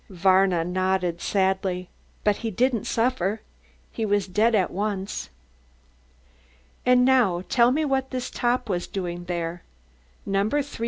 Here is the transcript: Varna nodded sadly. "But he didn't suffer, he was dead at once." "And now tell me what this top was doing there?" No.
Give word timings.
Varna 0.09 0.63
nodded 0.65 1.21
sadly. 1.21 1.87
"But 2.23 2.37
he 2.37 2.49
didn't 2.49 2.85
suffer, 2.85 3.41
he 3.91 4.03
was 4.03 4.27
dead 4.27 4.55
at 4.55 4.71
once." 4.71 5.29
"And 6.87 7.05
now 7.05 7.43
tell 7.49 7.69
me 7.69 7.85
what 7.85 8.09
this 8.09 8.31
top 8.31 8.67
was 8.67 8.87
doing 8.87 9.25
there?" 9.25 9.61
No. 10.25 10.49